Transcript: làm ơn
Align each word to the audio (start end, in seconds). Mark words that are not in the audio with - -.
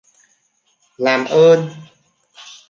làm 0.97 1.25
ơn 1.25 1.69